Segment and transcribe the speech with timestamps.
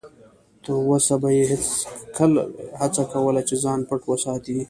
[0.63, 1.43] تر وسه به یې
[2.79, 4.55] هڅه کوله چې ځان پټ وساتي.